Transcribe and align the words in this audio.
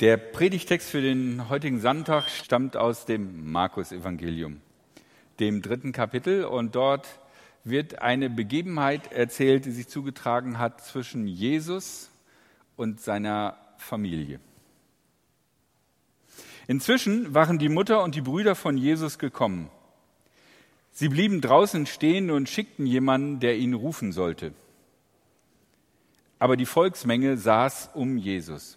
Der 0.00 0.18
Predigtext 0.18 0.90
für 0.90 1.00
den 1.00 1.48
heutigen 1.48 1.80
Sonntag 1.80 2.28
stammt 2.28 2.76
aus 2.76 3.06
dem 3.06 3.50
Markus-Evangelium, 3.50 4.60
dem 5.40 5.62
dritten 5.62 5.92
Kapitel. 5.92 6.44
Und 6.44 6.74
dort 6.74 7.08
wird 7.64 8.02
eine 8.02 8.28
Begebenheit 8.28 9.10
erzählt, 9.10 9.64
die 9.64 9.70
sich 9.70 9.88
zugetragen 9.88 10.58
hat 10.58 10.84
zwischen 10.84 11.26
Jesus 11.26 12.10
und 12.76 13.00
seiner 13.00 13.56
Familie. 13.78 14.38
Inzwischen 16.66 17.32
waren 17.32 17.58
die 17.58 17.70
Mutter 17.70 18.02
und 18.02 18.14
die 18.14 18.20
Brüder 18.20 18.54
von 18.54 18.76
Jesus 18.76 19.18
gekommen. 19.18 19.70
Sie 20.92 21.08
blieben 21.08 21.40
draußen 21.40 21.86
stehen 21.86 22.30
und 22.30 22.50
schickten 22.50 22.84
jemanden, 22.84 23.40
der 23.40 23.56
ihn 23.56 23.72
rufen 23.72 24.12
sollte. 24.12 24.52
Aber 26.38 26.58
die 26.58 26.66
Volksmenge 26.66 27.38
saß 27.38 27.92
um 27.94 28.18
Jesus. 28.18 28.76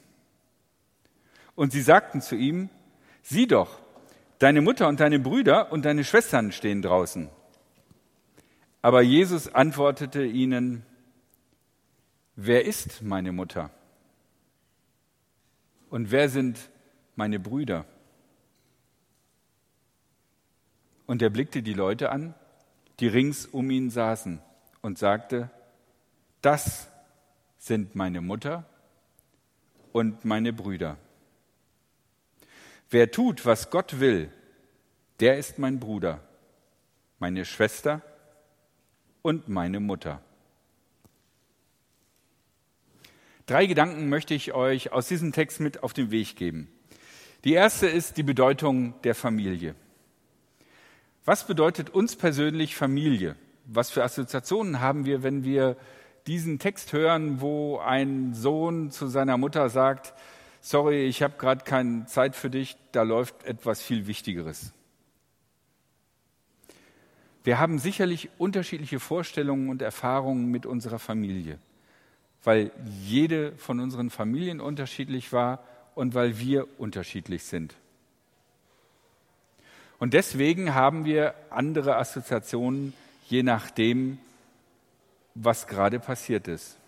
Und 1.59 1.73
sie 1.73 1.81
sagten 1.81 2.21
zu 2.21 2.37
ihm, 2.37 2.69
sieh 3.21 3.45
doch, 3.45 3.81
deine 4.37 4.61
Mutter 4.61 4.87
und 4.87 5.01
deine 5.01 5.19
Brüder 5.19 5.73
und 5.73 5.83
deine 5.83 6.05
Schwestern 6.05 6.53
stehen 6.53 6.81
draußen. 6.81 7.29
Aber 8.81 9.01
Jesus 9.01 9.53
antwortete 9.53 10.23
ihnen, 10.23 10.85
wer 12.37 12.63
ist 12.63 13.01
meine 13.01 13.33
Mutter? 13.33 13.71
Und 15.89 16.11
wer 16.11 16.29
sind 16.29 16.69
meine 17.17 17.41
Brüder? 17.41 17.83
Und 21.07 21.21
er 21.21 21.29
blickte 21.29 21.61
die 21.61 21.73
Leute 21.73 22.09
an, 22.09 22.35
die 23.01 23.07
rings 23.07 23.45
um 23.45 23.69
ihn 23.69 23.89
saßen, 23.89 24.39
und 24.81 24.97
sagte, 24.97 25.51
das 26.39 26.89
sind 27.57 27.95
meine 27.95 28.21
Mutter 28.21 28.63
und 29.91 30.23
meine 30.23 30.53
Brüder. 30.53 30.97
Wer 32.89 33.11
tut, 33.11 33.45
was 33.45 33.69
Gott 33.69 33.99
will, 33.99 34.31
der 35.19 35.37
ist 35.37 35.59
mein 35.59 35.79
Bruder, 35.79 36.21
meine 37.19 37.45
Schwester 37.45 38.01
und 39.21 39.47
meine 39.47 39.79
Mutter. 39.79 40.21
Drei 43.45 43.65
Gedanken 43.65 44.09
möchte 44.09 44.33
ich 44.33 44.53
euch 44.53 44.91
aus 44.91 45.07
diesem 45.07 45.33
Text 45.33 45.59
mit 45.59 45.83
auf 45.83 45.93
den 45.93 46.11
Weg 46.11 46.35
geben. 46.35 46.71
Die 47.43 47.53
erste 47.53 47.87
ist 47.87 48.17
die 48.17 48.23
Bedeutung 48.23 48.93
der 49.03 49.15
Familie. 49.15 49.75
Was 51.25 51.45
bedeutet 51.45 51.89
uns 51.89 52.15
persönlich 52.15 52.75
Familie? 52.75 53.35
Was 53.65 53.91
für 53.91 54.03
Assoziationen 54.03 54.79
haben 54.79 55.05
wir, 55.05 55.21
wenn 55.21 55.43
wir 55.43 55.77
diesen 56.27 56.59
Text 56.59 56.91
hören, 56.93 57.39
wo 57.39 57.77
ein 57.77 58.33
Sohn 58.33 58.91
zu 58.91 59.07
seiner 59.07 59.37
Mutter 59.37 59.69
sagt, 59.69 60.13
sorry, 60.61 61.05
ich 61.05 61.21
habe 61.23 61.35
gerade 61.37 61.63
keine 61.63 62.05
Zeit 62.05 62.35
für 62.35 62.49
dich, 62.49 62.77
da 62.91 63.03
läuft 63.03 63.43
etwas 63.43 63.81
viel 63.81 64.07
Wichtigeres. 64.07 64.73
Wir 67.43 67.59
haben 67.59 67.79
sicherlich 67.79 68.29
unterschiedliche 68.37 68.99
Vorstellungen 68.99 69.69
und 69.69 69.81
Erfahrungen 69.81 70.51
mit 70.51 70.65
unserer 70.65 70.99
Familie, 70.99 71.57
weil 72.43 72.71
jede 72.85 73.53
von 73.57 73.79
unseren 73.79 74.09
Familien 74.09 74.59
unterschiedlich 74.59 75.31
war 75.31 75.63
und 75.95 76.13
weil 76.13 76.37
wir 76.37 76.67
unterschiedlich 76.79 77.43
sind. 77.43 77.75
Und 79.97 80.13
deswegen 80.13 80.75
haben 80.75 81.05
wir 81.05 81.33
andere 81.49 81.97
Assoziationen, 81.97 82.93
je 83.27 83.43
nachdem, 83.43 84.17
was 85.35 85.67
gerade 85.67 85.99
passiert 85.99 86.47
ist 86.47 86.78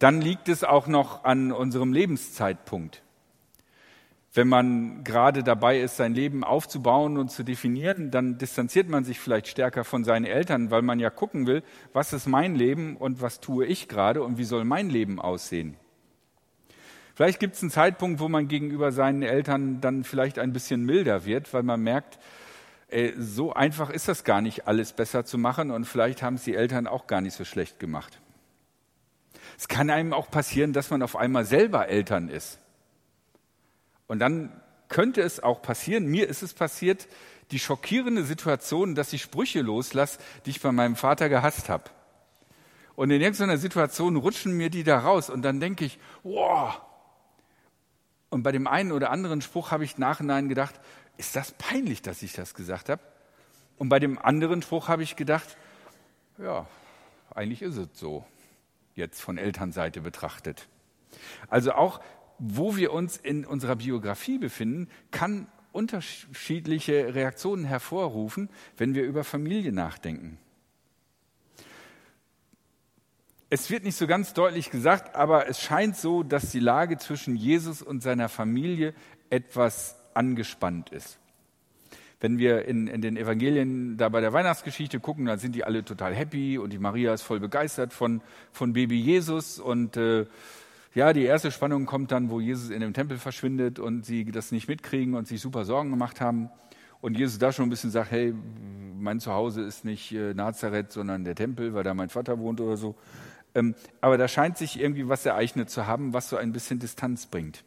dann 0.00 0.20
liegt 0.20 0.48
es 0.48 0.64
auch 0.64 0.86
noch 0.86 1.24
an 1.24 1.52
unserem 1.52 1.92
Lebenszeitpunkt. 1.92 3.02
Wenn 4.32 4.48
man 4.48 5.04
gerade 5.04 5.42
dabei 5.42 5.80
ist, 5.80 5.96
sein 5.96 6.14
Leben 6.14 6.42
aufzubauen 6.42 7.18
und 7.18 7.30
zu 7.30 7.42
definieren, 7.42 8.10
dann 8.10 8.38
distanziert 8.38 8.88
man 8.88 9.04
sich 9.04 9.20
vielleicht 9.20 9.48
stärker 9.48 9.84
von 9.84 10.02
seinen 10.02 10.24
Eltern, 10.24 10.70
weil 10.70 10.82
man 10.82 11.00
ja 11.00 11.10
gucken 11.10 11.46
will, 11.46 11.62
was 11.92 12.12
ist 12.12 12.26
mein 12.26 12.54
Leben 12.54 12.96
und 12.96 13.20
was 13.20 13.40
tue 13.40 13.66
ich 13.66 13.88
gerade 13.88 14.22
und 14.22 14.38
wie 14.38 14.44
soll 14.44 14.64
mein 14.64 14.88
Leben 14.88 15.20
aussehen. 15.20 15.76
Vielleicht 17.14 17.38
gibt 17.38 17.56
es 17.56 17.62
einen 17.62 17.70
Zeitpunkt, 17.70 18.20
wo 18.20 18.28
man 18.28 18.48
gegenüber 18.48 18.92
seinen 18.92 19.22
Eltern 19.22 19.82
dann 19.82 20.04
vielleicht 20.04 20.38
ein 20.38 20.54
bisschen 20.54 20.86
milder 20.86 21.26
wird, 21.26 21.52
weil 21.52 21.62
man 21.62 21.82
merkt, 21.82 22.18
so 23.18 23.52
einfach 23.52 23.90
ist 23.90 24.08
das 24.08 24.24
gar 24.24 24.40
nicht, 24.40 24.66
alles 24.66 24.94
besser 24.94 25.26
zu 25.26 25.36
machen 25.36 25.70
und 25.70 25.84
vielleicht 25.84 26.22
haben 26.22 26.36
es 26.36 26.44
die 26.44 26.54
Eltern 26.54 26.86
auch 26.86 27.06
gar 27.06 27.20
nicht 27.20 27.34
so 27.34 27.44
schlecht 27.44 27.78
gemacht. 27.78 28.20
Es 29.60 29.68
kann 29.68 29.90
einem 29.90 30.14
auch 30.14 30.30
passieren, 30.30 30.72
dass 30.72 30.88
man 30.88 31.02
auf 31.02 31.16
einmal 31.16 31.44
selber 31.44 31.86
Eltern 31.86 32.30
ist. 32.30 32.58
Und 34.06 34.18
dann 34.18 34.58
könnte 34.88 35.20
es 35.20 35.42
auch 35.42 35.60
passieren, 35.60 36.06
mir 36.06 36.26
ist 36.30 36.42
es 36.42 36.54
passiert, 36.54 37.06
die 37.50 37.58
schockierende 37.58 38.24
Situation, 38.24 38.94
dass 38.94 39.12
ich 39.12 39.20
Sprüche 39.20 39.60
loslasse, 39.60 40.18
die 40.46 40.50
ich 40.50 40.62
bei 40.62 40.72
meinem 40.72 40.96
Vater 40.96 41.28
gehasst 41.28 41.68
habe. 41.68 41.84
Und 42.96 43.10
in 43.10 43.20
irgendeiner 43.20 43.58
Situation 43.58 44.16
rutschen 44.16 44.56
mir 44.56 44.70
die 44.70 44.82
da 44.82 45.00
raus 45.00 45.28
und 45.28 45.42
dann 45.42 45.60
denke 45.60 45.84
ich, 45.84 45.98
wow. 46.22 46.80
Und 48.30 48.42
bei 48.42 48.52
dem 48.52 48.66
einen 48.66 48.92
oder 48.92 49.10
anderen 49.10 49.42
Spruch 49.42 49.72
habe 49.72 49.84
ich 49.84 49.98
nachhinein 49.98 50.48
gedacht, 50.48 50.80
ist 51.18 51.36
das 51.36 51.52
peinlich, 51.52 52.00
dass 52.00 52.22
ich 52.22 52.32
das 52.32 52.54
gesagt 52.54 52.88
habe? 52.88 53.02
Und 53.76 53.90
bei 53.90 53.98
dem 53.98 54.18
anderen 54.18 54.62
Spruch 54.62 54.88
habe 54.88 55.02
ich 55.02 55.16
gedacht, 55.16 55.58
ja, 56.38 56.66
eigentlich 57.34 57.60
ist 57.60 57.76
es 57.76 57.88
so 57.92 58.24
jetzt 59.00 59.20
von 59.20 59.36
Elternseite 59.36 60.00
betrachtet. 60.00 60.68
Also 61.48 61.72
auch, 61.72 62.00
wo 62.38 62.76
wir 62.76 62.92
uns 62.92 63.16
in 63.16 63.44
unserer 63.44 63.76
Biografie 63.76 64.38
befinden, 64.38 64.88
kann 65.10 65.48
unterschiedliche 65.72 67.14
Reaktionen 67.14 67.64
hervorrufen, 67.64 68.48
wenn 68.76 68.94
wir 68.94 69.02
über 69.04 69.24
Familie 69.24 69.72
nachdenken. 69.72 70.38
Es 73.52 73.68
wird 73.68 73.82
nicht 73.82 73.96
so 73.96 74.06
ganz 74.06 74.32
deutlich 74.32 74.70
gesagt, 74.70 75.16
aber 75.16 75.48
es 75.48 75.60
scheint 75.60 75.96
so, 75.96 76.22
dass 76.22 76.52
die 76.52 76.60
Lage 76.60 76.98
zwischen 76.98 77.34
Jesus 77.34 77.82
und 77.82 78.00
seiner 78.00 78.28
Familie 78.28 78.94
etwas 79.28 79.96
angespannt 80.14 80.90
ist. 80.90 81.18
Wenn 82.20 82.38
wir 82.38 82.66
in, 82.66 82.86
in, 82.86 83.00
den 83.00 83.16
Evangelien 83.16 83.96
da 83.96 84.10
bei 84.10 84.20
der 84.20 84.34
Weihnachtsgeschichte 84.34 85.00
gucken, 85.00 85.24
dann 85.24 85.38
sind 85.38 85.54
die 85.54 85.64
alle 85.64 85.84
total 85.84 86.14
happy 86.14 86.58
und 86.58 86.70
die 86.70 86.78
Maria 86.78 87.14
ist 87.14 87.22
voll 87.22 87.40
begeistert 87.40 87.94
von, 87.94 88.20
von 88.52 88.74
Baby 88.74 89.00
Jesus. 89.00 89.58
Und 89.58 89.96
äh, 89.96 90.26
ja, 90.94 91.14
die 91.14 91.24
erste 91.24 91.50
Spannung 91.50 91.86
kommt 91.86 92.12
dann, 92.12 92.28
wo 92.28 92.38
Jesus 92.38 92.68
in 92.68 92.80
dem 92.80 92.92
Tempel 92.92 93.16
verschwindet 93.16 93.78
und 93.78 94.04
sie 94.04 94.26
das 94.26 94.52
nicht 94.52 94.68
mitkriegen 94.68 95.14
und 95.14 95.28
sich 95.28 95.40
super 95.40 95.64
Sorgen 95.64 95.90
gemacht 95.90 96.20
haben. 96.20 96.50
Und 97.00 97.16
Jesus 97.16 97.38
da 97.38 97.52
schon 97.52 97.66
ein 97.66 97.70
bisschen 97.70 97.90
sagt, 97.90 98.10
hey, 98.10 98.34
mein 98.98 99.18
Zuhause 99.18 99.62
ist 99.62 99.86
nicht 99.86 100.12
äh, 100.12 100.34
Nazareth, 100.34 100.92
sondern 100.92 101.24
der 101.24 101.34
Tempel, 101.34 101.72
weil 101.72 101.84
da 101.84 101.94
mein 101.94 102.10
Vater 102.10 102.38
wohnt 102.38 102.60
oder 102.60 102.76
so. 102.76 102.96
Ähm, 103.54 103.74
aber 104.02 104.18
da 104.18 104.28
scheint 104.28 104.58
sich 104.58 104.78
irgendwie 104.78 105.08
was 105.08 105.24
ereignet 105.24 105.70
zu 105.70 105.86
haben, 105.86 106.12
was 106.12 106.28
so 106.28 106.36
ein 106.36 106.52
bisschen 106.52 106.78
Distanz 106.78 107.26
bringt. 107.26 107.64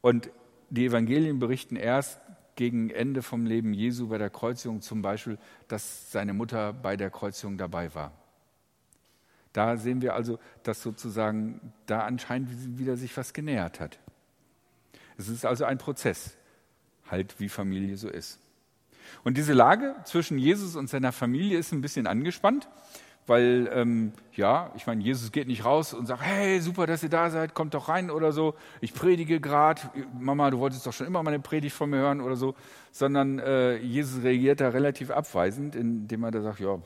Und 0.00 0.30
die 0.70 0.86
Evangelien 0.86 1.38
berichten 1.38 1.76
erst, 1.76 2.20
gegen 2.56 2.90
Ende 2.90 3.22
vom 3.22 3.46
Leben 3.46 3.74
Jesu 3.74 4.08
bei 4.08 4.18
der 4.18 4.30
Kreuzigung 4.30 4.80
zum 4.80 5.02
Beispiel, 5.02 5.38
dass 5.68 6.10
seine 6.12 6.32
Mutter 6.32 6.72
bei 6.72 6.96
der 6.96 7.10
Kreuzigung 7.10 7.58
dabei 7.58 7.94
war. 7.94 8.12
Da 9.52 9.76
sehen 9.76 10.02
wir 10.02 10.14
also, 10.14 10.38
dass 10.64 10.82
sozusagen 10.82 11.72
da 11.86 12.00
anscheinend 12.00 12.78
wieder 12.78 12.96
sich 12.96 13.16
was 13.16 13.32
genähert 13.32 13.80
hat. 13.80 13.98
Es 15.16 15.28
ist 15.28 15.46
also 15.46 15.64
ein 15.64 15.78
Prozess, 15.78 16.36
halt 17.08 17.38
wie 17.38 17.48
Familie 17.48 17.96
so 17.96 18.08
ist. 18.08 18.40
Und 19.22 19.36
diese 19.36 19.52
Lage 19.52 19.94
zwischen 20.04 20.38
Jesus 20.38 20.76
und 20.76 20.88
seiner 20.88 21.12
Familie 21.12 21.58
ist 21.58 21.72
ein 21.72 21.82
bisschen 21.82 22.06
angespannt 22.06 22.68
weil 23.26 23.70
ähm, 23.72 24.12
ja, 24.32 24.70
ich 24.76 24.86
meine, 24.86 25.02
Jesus 25.02 25.32
geht 25.32 25.46
nicht 25.46 25.64
raus 25.64 25.94
und 25.94 26.06
sagt, 26.06 26.22
hey, 26.22 26.60
super, 26.60 26.86
dass 26.86 27.02
ihr 27.02 27.08
da 27.08 27.30
seid, 27.30 27.54
kommt 27.54 27.74
doch 27.74 27.88
rein 27.88 28.10
oder 28.10 28.32
so. 28.32 28.54
Ich 28.80 28.92
predige 28.92 29.40
gerade, 29.40 29.80
Mama, 30.18 30.50
du 30.50 30.58
wolltest 30.58 30.86
doch 30.86 30.92
schon 30.92 31.06
immer 31.06 31.22
meine 31.22 31.40
Predigt 31.40 31.74
von 31.74 31.90
mir 31.90 31.98
hören 31.98 32.20
oder 32.20 32.36
so, 32.36 32.54
sondern 32.92 33.38
äh, 33.38 33.76
Jesus 33.76 34.22
reagiert 34.22 34.60
da 34.60 34.68
relativ 34.68 35.10
abweisend, 35.10 35.74
indem 35.74 36.24
er 36.24 36.30
da 36.30 36.42
sagt, 36.42 36.60
ja, 36.60 36.78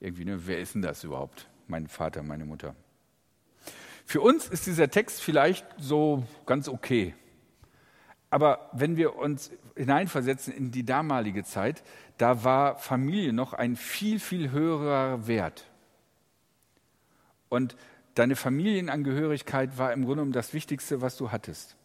irgendwie, 0.00 0.24
ne, 0.24 0.46
wer 0.46 0.58
ist 0.58 0.74
denn 0.74 0.82
das 0.82 1.04
überhaupt? 1.04 1.48
Mein 1.68 1.86
Vater, 1.86 2.22
meine 2.22 2.44
Mutter. 2.44 2.74
Für 4.04 4.20
uns 4.20 4.48
ist 4.48 4.66
dieser 4.66 4.90
Text 4.90 5.22
vielleicht 5.22 5.66
so 5.78 6.24
ganz 6.44 6.68
okay. 6.68 7.14
Aber 8.32 8.70
wenn 8.72 8.96
wir 8.96 9.16
uns 9.16 9.50
hineinversetzen 9.76 10.54
in 10.54 10.70
die 10.70 10.86
damalige 10.86 11.44
Zeit, 11.44 11.82
da 12.16 12.44
war 12.44 12.78
Familie 12.78 13.34
noch 13.34 13.52
ein 13.52 13.76
viel, 13.76 14.18
viel 14.18 14.50
höherer 14.50 15.26
Wert. 15.26 15.70
Und 17.50 17.76
deine 18.14 18.34
Familienangehörigkeit 18.34 19.76
war 19.76 19.92
im 19.92 20.00
Grunde 20.00 20.14
genommen 20.14 20.32
das 20.32 20.54
Wichtigste, 20.54 21.02
was 21.02 21.18
du 21.18 21.30
hattest. 21.30 21.76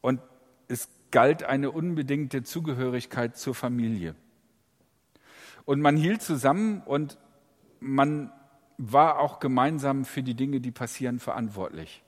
Und 0.00 0.22
es 0.66 0.88
galt 1.10 1.42
eine 1.42 1.72
unbedingte 1.72 2.42
Zugehörigkeit 2.42 3.36
zur 3.36 3.54
Familie. 3.54 4.14
Und 5.66 5.82
man 5.82 5.98
hielt 5.98 6.22
zusammen 6.22 6.80
und 6.86 7.18
man 7.80 8.32
war 8.78 9.18
auch 9.18 9.40
gemeinsam 9.40 10.06
für 10.06 10.22
die 10.22 10.34
Dinge, 10.34 10.62
die 10.62 10.70
passieren, 10.70 11.18
verantwortlich. 11.18 12.02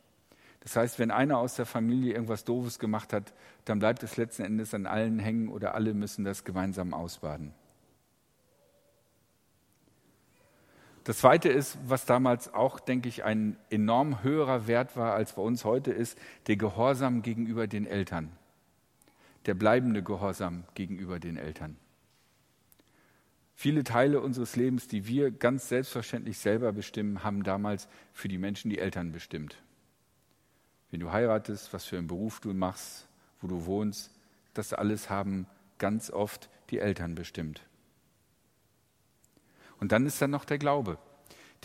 Das 0.68 0.76
heißt, 0.76 0.98
wenn 0.98 1.10
einer 1.10 1.38
aus 1.38 1.54
der 1.54 1.64
Familie 1.64 2.12
irgendwas 2.12 2.44
Doofes 2.44 2.78
gemacht 2.78 3.14
hat, 3.14 3.32
dann 3.64 3.78
bleibt 3.78 4.02
es 4.02 4.18
letzten 4.18 4.42
Endes 4.42 4.74
an 4.74 4.84
allen 4.84 5.18
hängen 5.18 5.48
oder 5.48 5.74
alle 5.74 5.94
müssen 5.94 6.26
das 6.26 6.44
gemeinsam 6.44 6.92
ausbaden. 6.92 7.54
Das 11.04 11.20
Zweite 11.20 11.48
ist, 11.48 11.78
was 11.86 12.04
damals 12.04 12.52
auch, 12.52 12.80
denke 12.80 13.08
ich, 13.08 13.24
ein 13.24 13.56
enorm 13.70 14.22
höherer 14.22 14.66
Wert 14.66 14.94
war, 14.94 15.14
als 15.14 15.32
bei 15.32 15.40
uns 15.40 15.64
heute 15.64 15.90
ist, 15.90 16.18
der 16.48 16.56
Gehorsam 16.56 17.22
gegenüber 17.22 17.66
den 17.66 17.86
Eltern. 17.86 18.30
Der 19.46 19.54
bleibende 19.54 20.02
Gehorsam 20.02 20.64
gegenüber 20.74 21.18
den 21.18 21.38
Eltern. 21.38 21.78
Viele 23.54 23.84
Teile 23.84 24.20
unseres 24.20 24.54
Lebens, 24.54 24.86
die 24.86 25.06
wir 25.06 25.30
ganz 25.30 25.70
selbstverständlich 25.70 26.36
selber 26.36 26.74
bestimmen, 26.74 27.24
haben 27.24 27.42
damals 27.42 27.88
für 28.12 28.28
die 28.28 28.36
Menschen 28.36 28.68
die 28.68 28.78
Eltern 28.78 29.12
bestimmt. 29.12 29.62
Wenn 30.90 31.00
du 31.00 31.12
heiratest, 31.12 31.72
was 31.72 31.84
für 31.84 31.98
einen 31.98 32.06
Beruf 32.06 32.40
du 32.40 32.52
machst, 32.54 33.06
wo 33.40 33.46
du 33.46 33.66
wohnst, 33.66 34.10
das 34.54 34.72
alles 34.72 35.10
haben 35.10 35.46
ganz 35.78 36.10
oft 36.10 36.48
die 36.70 36.78
Eltern 36.78 37.14
bestimmt. 37.14 37.62
Und 39.80 39.92
dann 39.92 40.06
ist 40.06 40.20
da 40.20 40.26
noch 40.26 40.44
der 40.44 40.58
Glaube. 40.58 40.98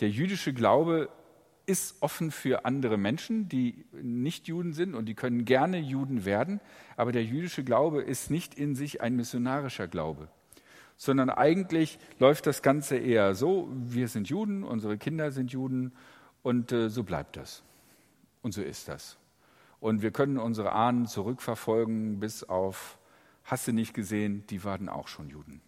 Der 0.00 0.10
jüdische 0.10 0.52
Glaube 0.52 1.08
ist 1.66 1.96
offen 2.00 2.30
für 2.30 2.64
andere 2.64 2.98
Menschen, 2.98 3.48
die 3.48 3.84
nicht 3.92 4.48
Juden 4.48 4.72
sind 4.72 4.94
und 4.94 5.06
die 5.06 5.14
können 5.14 5.44
gerne 5.44 5.78
Juden 5.78 6.24
werden, 6.24 6.60
aber 6.96 7.12
der 7.12 7.24
jüdische 7.24 7.64
Glaube 7.64 8.02
ist 8.02 8.30
nicht 8.30 8.54
in 8.54 8.74
sich 8.74 9.00
ein 9.00 9.16
missionarischer 9.16 9.88
Glaube, 9.88 10.28
sondern 10.96 11.30
eigentlich 11.30 11.98
läuft 12.18 12.46
das 12.46 12.62
Ganze 12.62 12.96
eher 12.96 13.34
so, 13.34 13.68
wir 13.72 14.08
sind 14.08 14.28
Juden, 14.28 14.62
unsere 14.62 14.98
Kinder 14.98 15.32
sind 15.32 15.52
Juden 15.52 15.92
und 16.42 16.70
äh, 16.72 16.90
so 16.90 17.02
bleibt 17.02 17.36
das. 17.36 17.62
Und 18.44 18.52
so 18.52 18.60
ist 18.60 18.88
das. 18.88 19.16
Und 19.80 20.02
wir 20.02 20.10
können 20.10 20.36
unsere 20.36 20.72
Ahnen 20.72 21.06
zurückverfolgen 21.06 22.20
bis 22.20 22.44
auf, 22.44 22.98
hast 23.42 23.66
du 23.66 23.72
nicht 23.72 23.94
gesehen, 23.94 24.46
die 24.48 24.64
waren 24.64 24.90
auch 24.90 25.08
schon 25.08 25.30
Juden. 25.30 25.62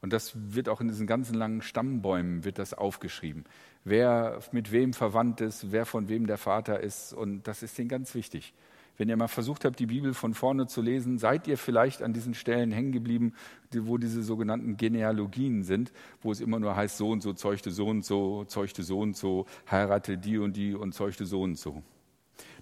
Und 0.00 0.12
das 0.12 0.34
wird 0.36 0.68
auch 0.68 0.80
in 0.80 0.86
diesen 0.86 1.08
ganzen 1.08 1.34
langen 1.34 1.60
Stammbäumen 1.60 2.44
wird 2.44 2.60
das 2.60 2.74
aufgeschrieben. 2.74 3.44
Wer 3.82 4.38
mit 4.52 4.70
wem 4.70 4.92
verwandt 4.92 5.40
ist, 5.40 5.72
wer 5.72 5.84
von 5.84 6.08
wem 6.08 6.28
der 6.28 6.38
Vater 6.38 6.78
ist. 6.78 7.12
Und 7.12 7.48
das 7.48 7.64
ist 7.64 7.76
denen 7.76 7.88
ganz 7.88 8.14
wichtig. 8.14 8.54
Wenn 8.98 9.08
ihr 9.08 9.16
mal 9.16 9.28
versucht 9.28 9.64
habt, 9.64 9.78
die 9.78 9.86
Bibel 9.86 10.12
von 10.12 10.34
vorne 10.34 10.66
zu 10.66 10.82
lesen, 10.82 11.18
seid 11.18 11.48
ihr 11.48 11.56
vielleicht 11.56 12.02
an 12.02 12.12
diesen 12.12 12.34
Stellen 12.34 12.72
hängen 12.72 12.92
geblieben, 12.92 13.32
wo 13.72 13.96
diese 13.96 14.22
sogenannten 14.22 14.76
Genealogien 14.76 15.62
sind, 15.62 15.92
wo 16.20 16.30
es 16.30 16.40
immer 16.40 16.60
nur 16.60 16.76
heißt, 16.76 16.98
so 16.98 17.10
und 17.10 17.22
so 17.22 17.32
zeugte 17.32 17.70
so 17.70 17.86
und 17.86 18.04
so, 18.04 18.44
zeugte 18.44 18.82
so 18.82 19.00
und 19.00 19.16
so, 19.16 19.46
heiratete 19.70 20.18
die 20.18 20.38
und 20.38 20.56
die 20.56 20.74
und 20.74 20.92
zeugte 20.92 21.24
so 21.24 21.42
und 21.42 21.58
so. 21.58 21.82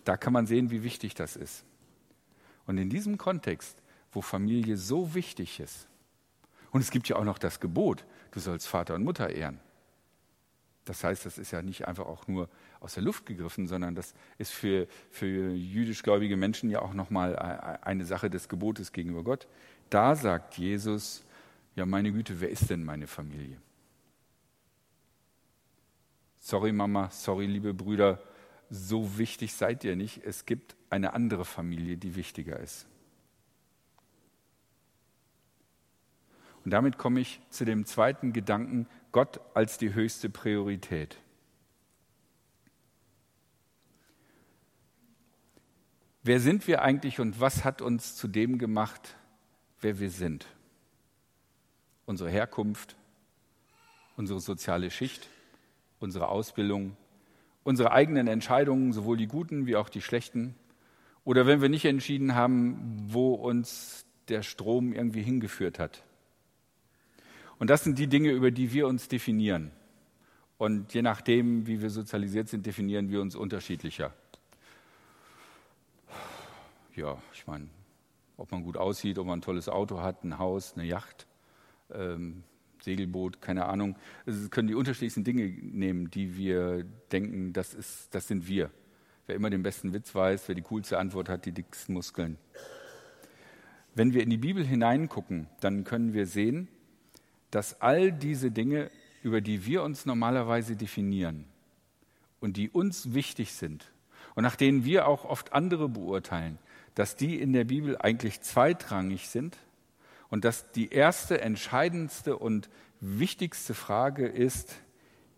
Da 0.05 0.17
kann 0.17 0.32
man 0.32 0.47
sehen, 0.47 0.71
wie 0.71 0.85
wichtig 0.85 1.15
das 1.15 1.37
ist. 1.37 1.65
Und 2.67 2.79
in 2.79 2.88
diesem 2.88 3.19
Kontext, 3.19 3.83
wo 4.12 4.21
Familie 4.21 4.76
so 4.76 5.15
wichtig 5.15 5.61
ist, 5.61 5.88
und 6.71 6.81
es 6.81 6.93
gibt 6.93 7.09
ja 7.09 7.17
auch 7.17 7.25
noch 7.25 7.38
das 7.38 7.59
Gebot, 7.59 8.05
du 8.31 8.38
sollst 8.38 8.69
Vater 8.69 8.94
und 8.94 9.03
Mutter 9.03 9.31
ehren. 9.31 9.59
Das 10.91 11.05
heißt, 11.05 11.25
das 11.25 11.39
ist 11.39 11.53
ja 11.53 11.63
nicht 11.63 11.87
einfach 11.87 12.07
auch 12.07 12.27
nur 12.27 12.49
aus 12.81 12.95
der 12.95 13.05
Luft 13.05 13.25
gegriffen, 13.25 13.69
sondern 13.69 13.95
das 13.95 14.13
ist 14.39 14.51
für, 14.51 14.89
für 15.09 15.53
jüdischgläubige 15.53 16.37
Menschen 16.37 16.69
ja 16.69 16.83
auch 16.83 16.95
nochmal 16.95 17.37
eine 17.37 18.05
Sache 18.05 18.29
des 18.29 18.49
Gebotes 18.49 18.91
gegenüber 18.91 19.23
Gott. 19.23 19.47
Da 19.89 20.17
sagt 20.17 20.59
Jesus, 20.59 21.25
ja 21.77 21.87
meine 21.87 22.11
Güte, 22.11 22.41
wer 22.41 22.51
ist 22.51 22.71
denn 22.71 22.83
meine 22.83 23.07
Familie? 23.07 23.59
Sorry 26.41 26.73
Mama, 26.73 27.09
sorry 27.11 27.47
liebe 27.47 27.73
Brüder, 27.73 28.21
so 28.69 29.17
wichtig 29.17 29.55
seid 29.55 29.85
ihr 29.85 29.95
nicht. 29.95 30.25
Es 30.25 30.45
gibt 30.45 30.75
eine 30.89 31.13
andere 31.13 31.45
Familie, 31.45 31.99
die 31.99 32.17
wichtiger 32.17 32.59
ist. 32.59 32.89
Und 36.65 36.73
damit 36.73 36.99
komme 36.99 37.21
ich 37.21 37.41
zu 37.51 37.65
dem 37.65 37.87
zweiten 37.87 38.33
Gedanken, 38.33 38.87
Gott 39.12 39.41
als 39.55 39.79
die 39.79 39.95
höchste 39.95 40.29
Priorität. 40.29 41.19
Wer 46.23 46.39
sind 46.39 46.67
wir 46.69 46.83
eigentlich 46.83 47.19
und 47.19 47.41
was 47.41 47.65
hat 47.65 47.81
uns 47.81 48.15
zu 48.15 48.29
dem 48.29 48.59
gemacht, 48.59 49.17
wer 49.81 49.99
wir 49.99 50.11
sind? 50.11 50.47
Unsere 52.05 52.29
Herkunft, 52.29 52.97
unsere 54.17 54.39
soziale 54.39 54.91
Schicht, 54.91 55.29
unsere 55.99 56.29
Ausbildung, 56.29 56.97
unsere 57.65 57.93
eigenen 57.93 58.27
Entscheidungen, 58.27 58.93
sowohl 58.93 59.17
die 59.17 59.29
guten 59.29 59.67
wie 59.67 59.77
auch 59.77 59.89
die 59.89 60.03
schlechten. 60.03 60.55
Oder 61.25 61.47
wenn 61.47 61.62
wir 61.62 61.71
nicht 61.71 61.87
entschieden 61.87 62.35
haben, 62.35 63.07
wo 63.09 63.35
uns 63.35 64.05
der 64.29 64.43
Strom 64.43 64.93
irgendwie 64.93 65.23
hingeführt 65.23 65.79
hat. 65.79 66.05
Und 67.61 67.69
das 67.69 67.85
sind 67.85 67.99
die 67.99 68.07
Dinge, 68.07 68.31
über 68.31 68.51
die 68.51 68.73
wir 68.73 68.87
uns 68.87 69.07
definieren. 69.07 69.71
Und 70.57 70.95
je 70.95 71.03
nachdem, 71.03 71.67
wie 71.67 71.83
wir 71.83 71.91
sozialisiert 71.91 72.49
sind, 72.49 72.65
definieren 72.65 73.11
wir 73.11 73.21
uns 73.21 73.37
unterschiedlicher. 73.37 74.15
Ja, 76.97 77.19
ich 77.35 77.47
meine, 77.47 77.69
ob 78.39 78.51
man 78.51 78.65
gut 78.65 78.79
aussieht, 78.79 79.19
ob 79.19 79.27
man 79.27 79.41
ein 79.41 79.43
tolles 79.43 79.69
Auto 79.69 80.01
hat, 80.01 80.25
ein 80.25 80.39
Haus, 80.39 80.73
eine 80.75 80.87
Yacht, 80.87 81.27
ähm, 81.93 82.45
Segelboot, 82.81 83.43
keine 83.43 83.67
Ahnung. 83.67 83.97
Es 84.25 84.51
können 84.51 84.69
die 84.69 84.75
unterschiedlichsten 84.75 85.25
Dinge 85.25 85.47
nehmen, 85.47 86.11
die 86.11 86.39
wir 86.39 86.85
denken, 87.12 87.53
das, 87.53 87.75
ist, 87.75 88.15
das 88.15 88.27
sind 88.27 88.49
wir. 88.49 88.71
Wer 89.27 89.37
immer 89.37 89.51
den 89.51 89.62
besten 89.62 89.93
Witz 89.93 90.15
weiß, 90.15 90.49
wer 90.49 90.55
die 90.55 90.62
coolste 90.62 90.99
Antwort 90.99 91.29
hat, 91.29 91.45
die 91.45 91.53
dicksten 91.53 91.93
Muskeln. 91.93 92.39
Wenn 93.95 94.15
wir 94.15 94.23
in 94.23 94.31
die 94.31 94.39
Bibel 94.39 94.65
hineingucken, 94.65 95.47
dann 95.61 95.85
können 95.85 96.15
wir 96.15 96.25
sehen, 96.25 96.69
dass 97.50 97.81
all 97.81 98.12
diese 98.12 98.50
Dinge, 98.50 98.91
über 99.23 99.41
die 99.41 99.67
wir 99.67 99.82
uns 99.82 100.06
normalerweise 100.06 100.76
definieren 100.76 101.44
und 102.41 102.56
die 102.56 102.70
uns 102.70 103.12
wichtig 103.14 103.52
sind 103.52 103.93
und 104.35 104.43
nach 104.43 104.56
denen 104.56 104.85
wir 104.85 105.06
auch 105.06 105.25
oft 105.25 105.52
andere 105.52 105.88
beurteilen, 105.88 106.58
dass 106.94 107.17
die 107.17 107.41
in 107.41 107.52
der 107.52 107.64
Bibel 107.64 107.97
eigentlich 107.99 108.41
zweitrangig 108.41 109.29
sind 109.29 109.56
und 110.29 110.44
dass 110.44 110.70
die 110.73 110.91
erste, 110.91 111.41
entscheidendste 111.41 112.37
und 112.37 112.69
wichtigste 113.00 113.75
Frage 113.75 114.26
ist, 114.26 114.76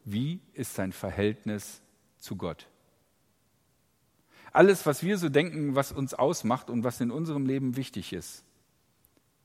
wie 0.04 0.40
ist 0.52 0.78
dein 0.78 0.92
Verhältnis 0.92 1.80
zu 2.18 2.36
Gott? 2.36 2.68
Alles, 4.52 4.84
was 4.84 5.02
wir 5.02 5.16
so 5.16 5.28
denken, 5.28 5.74
was 5.74 5.92
uns 5.92 6.12
ausmacht 6.12 6.68
und 6.68 6.84
was 6.84 7.00
in 7.00 7.10
unserem 7.10 7.46
Leben 7.46 7.76
wichtig 7.76 8.12
ist, 8.12 8.44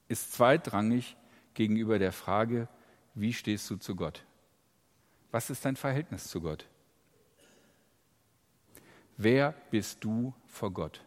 ist 0.09 0.33
zweitrangig 0.33 1.15
gegenüber 1.57 1.97
der 1.97 2.11
Frage, 2.11 2.69
wie 3.15 3.33
stehst 3.33 3.67
du 3.71 3.77
zu 3.77 3.95
Gott? 3.95 4.23
Was 5.31 5.49
ist 5.49 5.65
dein 5.65 5.75
Verhältnis 5.75 6.25
zu 6.25 6.39
Gott? 6.39 6.67
Wer 9.17 9.55
bist 9.71 10.03
du 10.03 10.35
vor 10.45 10.71
Gott? 10.71 11.03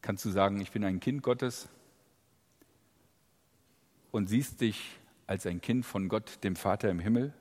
Kannst 0.00 0.24
du 0.24 0.30
sagen, 0.30 0.60
ich 0.60 0.70
bin 0.70 0.84
ein 0.84 1.00
Kind 1.00 1.24
Gottes 1.24 1.68
und 4.12 4.28
siehst 4.28 4.60
dich 4.60 5.00
als 5.26 5.44
ein 5.44 5.60
Kind 5.60 5.84
von 5.84 6.08
Gott, 6.08 6.44
dem 6.44 6.54
Vater 6.54 6.88
im 6.88 7.00
Himmel? 7.00 7.34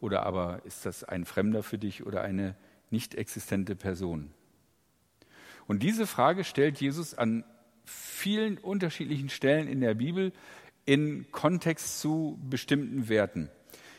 Oder 0.00 0.26
aber 0.26 0.64
ist 0.64 0.84
das 0.84 1.04
ein 1.04 1.24
Fremder 1.24 1.62
für 1.62 1.78
dich 1.78 2.04
oder 2.04 2.22
eine 2.22 2.56
nicht 2.90 3.14
existente 3.14 3.76
Person? 3.76 4.34
Und 5.68 5.84
diese 5.84 6.08
Frage 6.08 6.42
stellt 6.42 6.80
Jesus 6.80 7.14
an 7.14 7.44
vielen 7.88 8.58
unterschiedlichen 8.58 9.28
Stellen 9.28 9.68
in 9.68 9.80
der 9.80 9.94
Bibel 9.94 10.32
in 10.84 11.30
Kontext 11.32 12.00
zu 12.00 12.38
bestimmten 12.48 13.08
Werten. 13.08 13.50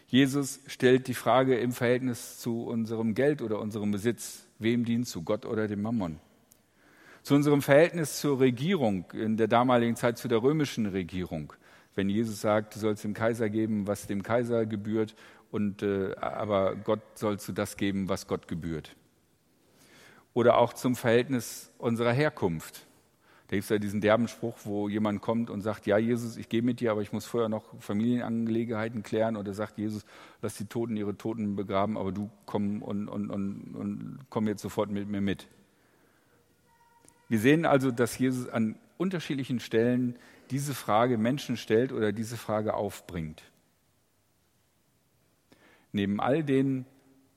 Jesus 0.08 0.60
stellt 0.66 1.08
die 1.08 1.14
Frage 1.14 1.58
im 1.60 1.72
Verhältnis 1.72 2.40
zu 2.40 2.64
unserem 2.64 3.14
Geld 3.14 3.42
oder 3.42 3.60
unserem 3.60 3.92
Besitz. 3.92 4.48
Wem 4.58 4.86
dienst 4.86 5.14
du, 5.14 5.22
Gott 5.22 5.46
oder 5.46 5.68
dem 5.68 5.84
Mammon? 5.84 6.20
Zu 7.22 7.36
unserem 7.36 7.62
Verhältnis 7.62 8.20
zur 8.20 8.40
Regierung, 8.40 9.06
in 9.14 9.38
der 9.38 9.48
damaligen 9.48 9.96
Zeit 9.96 10.18
zu 10.18 10.28
der 10.28 10.42
römischen 10.42 10.88
Regierung. 10.88 11.54
Wenn 11.94 12.10
Jesus 12.10 12.42
sagt, 12.42 12.76
du 12.76 12.80
sollst 12.80 13.04
dem 13.04 13.14
Kaiser 13.14 13.50
geben, 13.50 13.86
was 13.86 14.08
dem 14.08 14.24
Kaiser 14.24 14.66
gebührt, 14.66 15.16
und, 15.52 15.84
äh, 15.84 16.16
aber 16.16 16.76
Gott 16.76 17.02
sollst 17.16 17.48
du 17.48 17.52
das 17.52 17.78
geben, 17.78 18.10
was 18.10 18.28
Gott 18.28 18.48
gebührt. 18.48 18.96
Oder 20.34 20.58
auch 20.58 20.74
zum 20.74 20.96
Verhältnis 20.96 21.72
unserer 21.78 22.14
Herkunft. 22.14 22.88
Da 23.50 23.56
gibt 23.56 23.64
es 23.64 23.70
ja 23.70 23.80
diesen 23.80 24.00
derben 24.00 24.28
Spruch, 24.28 24.58
wo 24.64 24.90
jemand 24.90 25.22
kommt 25.22 25.50
und 25.50 25.62
sagt, 25.62 25.88
ja 25.88 25.98
Jesus, 25.98 26.38
ich 26.38 26.50
gehe 26.50 26.62
mit 26.62 26.82
dir, 26.82 26.92
aber 26.92 27.02
ich 27.02 27.12
muss 27.12 27.26
vorher 27.26 27.50
noch 27.50 27.64
Familienangelegenheiten 27.80 29.02
klären. 29.02 29.36
Oder 29.36 29.56
sagt 29.56 29.80
Jesus, 29.80 30.06
lass 30.44 30.56
die 30.56 30.66
Toten 30.66 30.96
ihre 30.96 31.18
Toten 31.18 31.56
begraben, 31.56 31.98
aber 31.98 32.12
du 32.12 32.30
komm 32.46 32.84
und, 32.84 33.08
und, 33.08 33.32
und, 33.32 33.76
und 33.76 34.20
komm 34.30 34.48
jetzt 34.48 34.62
sofort 34.62 34.92
mit 34.92 35.10
mir 35.10 35.20
mit. 35.20 35.48
Wir 37.28 37.40
sehen 37.40 37.66
also, 37.66 37.90
dass 37.90 38.20
Jesus 38.20 38.48
an 38.48 38.78
unterschiedlichen 38.98 39.60
Stellen 39.60 40.16
diese 40.52 40.76
Frage 40.76 41.18
Menschen 41.18 41.58
stellt 41.58 41.92
oder 41.92 42.12
diese 42.12 42.38
Frage 42.38 42.76
aufbringt. 42.76 43.42
Neben 45.92 46.20
all 46.20 46.44
den 46.44 46.86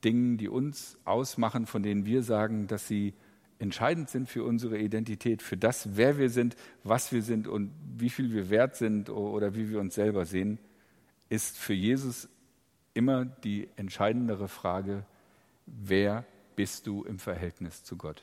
Dingen, 0.05 0.37
die 0.37 0.51
uns 0.51 0.99
ausmachen, 1.07 1.65
von 1.65 1.83
denen 1.83 2.05
wir 2.05 2.23
sagen, 2.23 2.67
dass 2.67 2.87
sie 2.87 3.15
entscheidend 3.63 4.11
sind 4.11 4.29
für 4.29 4.43
unsere 4.43 4.77
Identität, 4.77 5.41
für 5.41 5.57
das, 5.57 5.97
wer 5.97 6.19
wir 6.19 6.31
sind, 6.31 6.57
was 6.83 7.13
wir 7.13 7.23
sind 7.23 7.47
und 7.47 7.71
wie 7.97 8.11
viel 8.11 8.33
wir 8.33 8.51
wert 8.51 8.75
sind 8.75 9.09
oder 9.09 9.55
wie 9.55 9.71
wir 9.71 9.79
uns 9.79 9.95
selber 9.95 10.27
sehen, 10.27 10.59
ist 11.29 11.57
für 11.57 11.73
Jesus 11.73 12.29
immer 12.93 13.25
die 13.25 13.69
entscheidendere 13.77 14.49
Frage, 14.49 15.07
wer 15.67 16.25
bist 16.57 16.89
du 16.89 17.05
im 17.05 17.21
Verhältnis 17.21 17.85
zu 17.85 17.97
Gott? 17.97 18.23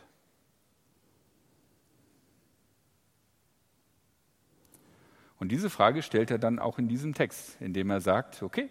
Und 5.37 5.53
diese 5.53 5.69
Frage 5.69 6.01
stellt 6.01 6.31
er 6.31 6.37
dann 6.37 6.59
auch 6.59 6.79
in 6.79 6.89
diesem 6.89 7.13
Text, 7.13 7.55
indem 7.61 7.89
er 7.91 8.01
sagt, 8.01 8.43
okay, 8.43 8.69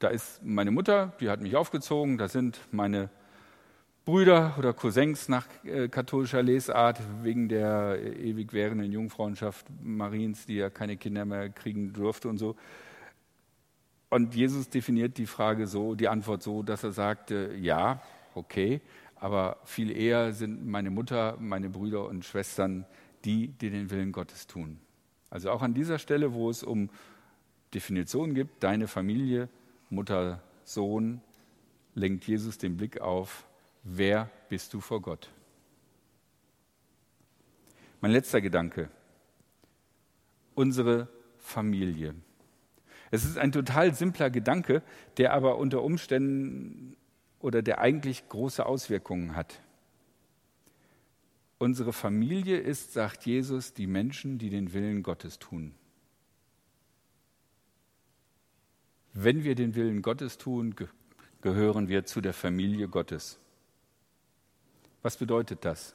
da 0.00 0.08
ist 0.08 0.42
meine 0.42 0.72
Mutter, 0.72 1.14
die 1.20 1.30
hat 1.30 1.40
mich 1.40 1.54
aufgezogen, 1.54 2.18
da 2.18 2.26
sind 2.26 2.58
meine 2.72 3.08
Brüder 4.06 4.54
oder 4.56 4.72
Cousins 4.72 5.28
nach 5.28 5.48
äh, 5.64 5.88
katholischer 5.88 6.40
Lesart 6.40 7.00
wegen 7.24 7.48
der 7.48 7.98
ewig 8.00 8.52
währenden 8.52 8.92
Jungfrauenschaft 8.92 9.66
Mariens, 9.82 10.46
die 10.46 10.54
ja 10.54 10.70
keine 10.70 10.96
Kinder 10.96 11.24
mehr 11.24 11.48
kriegen 11.48 11.92
durfte 11.92 12.28
und 12.28 12.38
so. 12.38 12.54
Und 14.08 14.36
Jesus 14.36 14.68
definiert 14.68 15.18
die 15.18 15.26
Frage 15.26 15.66
so, 15.66 15.96
die 15.96 16.06
Antwort 16.06 16.44
so, 16.44 16.62
dass 16.62 16.84
er 16.84 16.92
sagte, 16.92 17.56
ja, 17.58 18.00
okay, 18.36 18.80
aber 19.16 19.56
viel 19.64 19.90
eher 19.90 20.32
sind 20.32 20.64
meine 20.64 20.90
Mutter, 20.90 21.36
meine 21.40 21.68
Brüder 21.68 22.06
und 22.06 22.24
Schwestern 22.24 22.86
die, 23.24 23.48
die 23.48 23.70
den 23.70 23.90
Willen 23.90 24.12
Gottes 24.12 24.46
tun. 24.46 24.78
Also 25.30 25.50
auch 25.50 25.62
an 25.62 25.74
dieser 25.74 25.98
Stelle, 25.98 26.32
wo 26.32 26.48
es 26.48 26.62
um 26.62 26.90
Definitionen 27.74 28.36
gibt, 28.36 28.62
deine 28.62 28.86
Familie, 28.86 29.48
Mutter, 29.90 30.40
Sohn, 30.62 31.20
lenkt 31.96 32.24
Jesus 32.28 32.56
den 32.56 32.76
Blick 32.76 33.00
auf 33.00 33.45
wer 33.86 34.30
bist 34.48 34.74
du 34.74 34.80
vor 34.80 35.00
Gott? 35.00 35.30
Mein 38.00 38.10
letzter 38.10 38.40
Gedanke, 38.40 38.90
unsere 40.54 41.08
Familie. 41.38 42.14
Es 43.10 43.24
ist 43.24 43.38
ein 43.38 43.52
total 43.52 43.94
simpler 43.94 44.30
Gedanke, 44.30 44.82
der 45.16 45.32
aber 45.32 45.58
unter 45.58 45.82
Umständen 45.82 46.96
oder 47.40 47.62
der 47.62 47.80
eigentlich 47.80 48.28
große 48.28 48.66
Auswirkungen 48.66 49.36
hat. 49.36 49.60
Unsere 51.58 51.92
Familie 51.92 52.58
ist, 52.58 52.92
sagt 52.92 53.24
Jesus, 53.24 53.72
die 53.72 53.86
Menschen, 53.86 54.38
die 54.38 54.50
den 54.50 54.72
Willen 54.72 55.02
Gottes 55.02 55.38
tun. 55.38 55.74
Wenn 59.14 59.44
wir 59.44 59.54
den 59.54 59.74
Willen 59.74 60.02
Gottes 60.02 60.36
tun, 60.36 60.74
gehören 61.40 61.88
wir 61.88 62.04
zu 62.04 62.20
der 62.20 62.34
Familie 62.34 62.88
Gottes. 62.88 63.38
Was 65.06 65.18
bedeutet 65.18 65.64
das? 65.64 65.94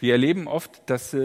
Wir 0.00 0.14
erleben 0.14 0.48
oft, 0.48 0.90
dass 0.90 1.16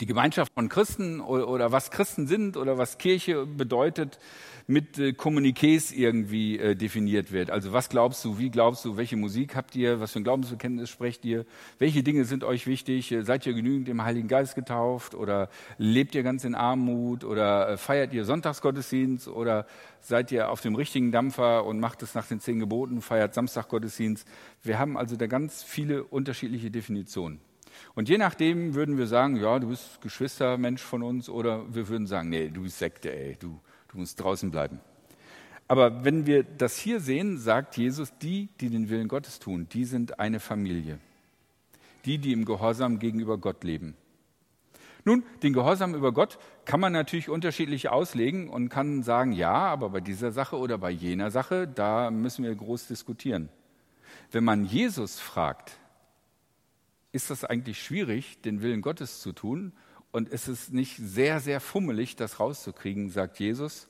die 0.00 0.06
Gemeinschaft 0.06 0.52
von 0.54 0.68
Christen 0.68 1.20
oder, 1.20 1.48
oder, 1.48 1.72
was 1.72 1.90
Christen 1.90 2.26
sind 2.26 2.56
oder 2.56 2.78
was 2.78 2.98
Kirche 2.98 3.46
bedeutet, 3.46 4.18
mit 4.66 4.98
äh, 4.98 5.10
Kommuniqués 5.10 5.92
irgendwie 5.92 6.58
äh, 6.58 6.74
definiert 6.74 7.32
wird. 7.32 7.50
Also 7.50 7.72
was 7.72 7.88
glaubst 7.88 8.24
du, 8.24 8.38
wie 8.38 8.50
glaubst 8.50 8.84
du, 8.84 8.96
welche 8.96 9.16
Musik 9.16 9.56
habt 9.56 9.74
ihr, 9.74 10.00
was 10.00 10.12
für 10.12 10.20
ein 10.20 10.24
Glaubensbekenntnis 10.24 10.88
sprecht 10.88 11.24
ihr, 11.24 11.44
welche 11.78 12.02
Dinge 12.02 12.24
sind 12.24 12.44
euch 12.44 12.66
wichtig, 12.66 13.12
äh, 13.12 13.22
seid 13.22 13.46
ihr 13.46 13.52
genügend 13.52 13.88
im 13.88 14.02
Heiligen 14.02 14.28
Geist 14.28 14.54
getauft 14.54 15.14
oder 15.14 15.50
lebt 15.76 16.14
ihr 16.14 16.22
ganz 16.22 16.44
in 16.44 16.54
Armut 16.54 17.24
oder 17.24 17.70
äh, 17.70 17.76
feiert 17.76 18.12
ihr 18.14 18.24
Sonntagsgottesdienst 18.24 19.28
oder 19.28 19.66
seid 20.00 20.32
ihr 20.32 20.50
auf 20.50 20.60
dem 20.60 20.76
richtigen 20.76 21.12
Dampfer 21.12 21.66
und 21.66 21.80
macht 21.80 22.02
es 22.02 22.14
nach 22.14 22.26
den 22.26 22.40
zehn 22.40 22.60
Geboten, 22.60 23.02
feiert 23.02 23.34
Samstaggottesdienst. 23.34 24.26
Wir 24.62 24.78
haben 24.78 24.96
also 24.96 25.16
da 25.16 25.26
ganz 25.26 25.62
viele 25.62 26.04
unterschiedliche 26.04 26.70
Definitionen. 26.70 27.40
Und 27.94 28.08
je 28.08 28.18
nachdem 28.18 28.74
würden 28.74 28.98
wir 28.98 29.06
sagen, 29.06 29.36
ja, 29.36 29.58
du 29.58 29.68
bist 29.68 30.00
Geschwistermensch 30.00 30.82
von 30.82 31.02
uns, 31.02 31.28
oder 31.28 31.74
wir 31.74 31.88
würden 31.88 32.06
sagen, 32.06 32.28
nee, 32.28 32.48
du 32.48 32.62
bist 32.62 32.78
Sekte, 32.78 33.14
ey, 33.14 33.36
du, 33.38 33.60
du 33.88 33.98
musst 33.98 34.20
draußen 34.20 34.50
bleiben. 34.50 34.80
Aber 35.68 36.04
wenn 36.04 36.26
wir 36.26 36.42
das 36.42 36.76
hier 36.76 37.00
sehen, 37.00 37.38
sagt 37.38 37.76
Jesus, 37.76 38.12
die, 38.18 38.48
die 38.60 38.70
den 38.70 38.88
Willen 38.88 39.06
Gottes 39.08 39.38
tun, 39.38 39.68
die 39.72 39.84
sind 39.84 40.18
eine 40.18 40.40
Familie. 40.40 40.98
Die, 42.04 42.18
die 42.18 42.32
im 42.32 42.44
Gehorsam 42.44 42.98
gegenüber 42.98 43.38
Gott 43.38 43.62
leben. 43.62 43.94
Nun, 45.04 45.22
den 45.42 45.52
Gehorsam 45.52 45.94
über 45.94 46.12
Gott 46.12 46.38
kann 46.64 46.80
man 46.80 46.92
natürlich 46.92 47.28
unterschiedlich 47.28 47.88
auslegen 47.88 48.48
und 48.48 48.68
kann 48.68 49.02
sagen, 49.02 49.32
ja, 49.32 49.52
aber 49.52 49.90
bei 49.90 50.00
dieser 50.00 50.30
Sache 50.30 50.56
oder 50.56 50.76
bei 50.76 50.90
jener 50.90 51.30
Sache, 51.30 51.66
da 51.66 52.10
müssen 52.10 52.44
wir 52.44 52.54
groß 52.54 52.88
diskutieren. 52.88 53.48
Wenn 54.30 54.44
man 54.44 54.64
Jesus 54.64 55.18
fragt, 55.18 55.78
ist 57.12 57.30
das 57.30 57.44
eigentlich 57.44 57.82
schwierig, 57.82 58.40
den 58.42 58.62
Willen 58.62 58.82
Gottes 58.82 59.20
zu 59.20 59.32
tun? 59.32 59.72
Und 60.12 60.28
ist 60.28 60.48
es 60.48 60.70
nicht 60.70 60.96
sehr, 60.96 61.40
sehr 61.40 61.60
fummelig, 61.60 62.16
das 62.16 62.40
rauszukriegen, 62.40 63.10
sagt 63.10 63.38
Jesus, 63.38 63.88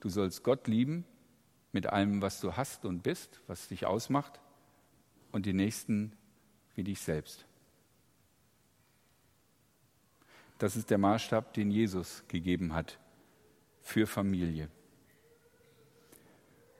du 0.00 0.08
sollst 0.08 0.42
Gott 0.42 0.66
lieben 0.66 1.04
mit 1.72 1.86
allem, 1.86 2.20
was 2.20 2.40
du 2.40 2.56
hast 2.56 2.84
und 2.84 3.02
bist, 3.02 3.40
was 3.46 3.68
dich 3.68 3.86
ausmacht, 3.86 4.40
und 5.30 5.46
die 5.46 5.54
Nächsten 5.54 6.12
wie 6.74 6.84
dich 6.84 7.00
selbst. 7.00 7.46
Das 10.58 10.76
ist 10.76 10.90
der 10.90 10.98
Maßstab, 10.98 11.54
den 11.54 11.70
Jesus 11.70 12.22
gegeben 12.28 12.74
hat 12.74 12.98
für 13.80 14.06
Familie. 14.06 14.68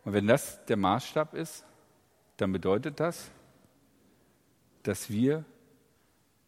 Und 0.04 0.12
wenn 0.12 0.26
das 0.26 0.64
der 0.66 0.76
Maßstab 0.76 1.34
ist, 1.34 1.64
dann 2.36 2.52
bedeutet 2.52 3.00
das, 3.00 3.30
dass 4.82 5.10
wir 5.10 5.44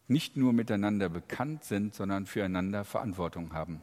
nicht 0.07 0.37
nur 0.37 0.53
miteinander 0.53 1.09
bekannt 1.09 1.65
sind, 1.65 1.95
sondern 1.95 2.27
füreinander 2.27 2.85
Verantwortung 2.85 3.53
haben. 3.53 3.81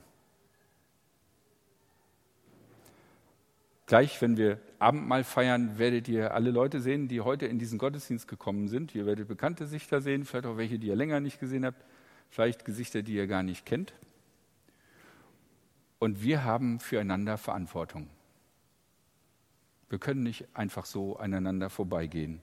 Gleich, 3.87 4.21
wenn 4.21 4.37
wir 4.37 4.57
Abendmahl 4.79 5.25
feiern, 5.25 5.77
werdet 5.77 6.07
ihr 6.07 6.33
alle 6.33 6.51
Leute 6.51 6.79
sehen, 6.79 7.09
die 7.09 7.19
heute 7.19 7.45
in 7.47 7.59
diesen 7.59 7.77
Gottesdienst 7.77 8.27
gekommen 8.27 8.69
sind. 8.69 8.95
Ihr 8.95 9.05
werdet 9.05 9.27
bekannte 9.27 9.65
Gesichter 9.65 9.99
sehen, 9.99 10.23
vielleicht 10.23 10.45
auch 10.45 10.55
welche, 10.55 10.79
die 10.79 10.87
ihr 10.87 10.95
länger 10.95 11.19
nicht 11.19 11.41
gesehen 11.41 11.65
habt, 11.65 11.83
vielleicht 12.29 12.63
Gesichter, 12.63 13.01
die 13.01 13.15
ihr 13.15 13.27
gar 13.27 13.43
nicht 13.43 13.65
kennt. 13.65 13.93
Und 15.99 16.23
wir 16.23 16.45
haben 16.45 16.79
füreinander 16.79 17.37
Verantwortung. 17.37 18.09
Wir 19.89 19.99
können 19.99 20.23
nicht 20.23 20.47
einfach 20.53 20.85
so 20.85 21.17
aneinander 21.17 21.69
vorbeigehen, 21.69 22.39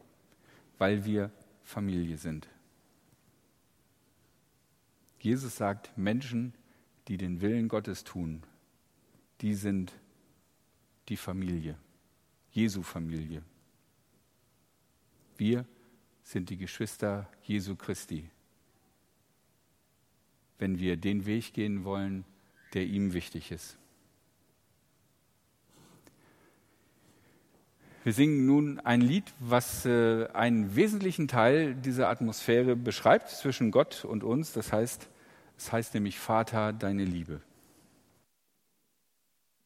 weil 0.77 1.07
wir 1.07 1.31
Familie 1.65 2.19
sind. 2.19 2.47
Jesus 5.21 5.57
sagt, 5.57 5.97
Menschen, 5.97 6.55
die 7.09 7.17
den 7.17 7.41
Willen 7.41 7.69
Gottes 7.69 8.05
tun, 8.05 8.43
die 9.41 9.55
sind 9.55 9.93
die 11.09 11.17
Familie, 11.17 11.79
Jesu 12.51 12.83
Familie. 12.83 13.43
Wir 15.37 15.65
sind 16.23 16.51
die 16.51 16.57
Geschwister 16.57 17.31
Jesu 17.43 17.77
Christi, 17.77 18.29
wenn 20.59 20.79
wir 20.79 20.97
den 20.97 21.25
Weg 21.25 21.55
gehen 21.55 21.85
wollen, 21.85 22.25
der 22.75 22.87
ihm 22.87 23.13
wichtig 23.13 23.51
ist. 23.51 23.79
Wir 28.09 28.15
singen 28.15 28.47
nun 28.47 28.81
ein 28.81 29.03
Lied, 29.03 29.35
was 29.39 29.85
äh, 29.85 30.29
einen 30.33 30.75
wesentlichen 30.75 31.29
Teil 31.29 31.75
dieser 31.75 32.09
Atmosphäre 32.09 32.75
beschreibt 32.75 33.29
zwischen 33.29 33.71
Gott 33.71 34.07
und 34.07 34.25
uns. 34.25 34.55
Das 34.55 34.73
heißt, 34.73 35.11
es 35.59 35.73
heißt 35.73 35.93
nämlich 35.93 36.19
Vater, 36.19 36.73
deine 36.73 37.05
Liebe. 37.05 37.43